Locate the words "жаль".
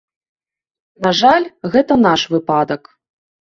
1.19-1.45